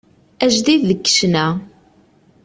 Ajdid 0.45 0.81
deg 0.89 0.99
ccna. 1.07 1.47